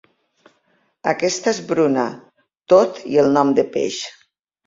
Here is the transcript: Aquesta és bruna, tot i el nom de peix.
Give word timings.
Aquesta 1.11 1.51
és 1.55 1.59
bruna, 1.73 2.05
tot 2.73 2.97
i 3.13 3.19
el 3.25 3.29
nom 3.37 3.55
de 3.61 3.69
peix. 3.77 4.01